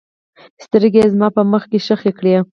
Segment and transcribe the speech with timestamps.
[0.65, 2.33] سترګې یې زما په مخ کې ښخې کړې.